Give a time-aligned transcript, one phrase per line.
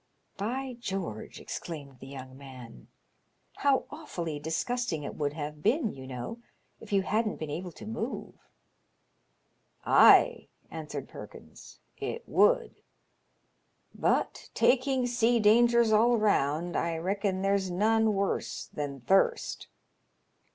[0.37, 2.87] "By George," exclaimed the young man,"
[3.57, 4.09] how 146 *L0NQ$H0BE3IAirS YABNS.
[4.09, 6.39] awfully disgusting it would have been, you know,
[6.79, 8.33] if you hadn't been able to move!
[9.11, 12.81] *' Ay,'* answered Perkins, it would.
[13.93, 19.67] But, taking sea dangers all round, I reckon there's none worse than thirst."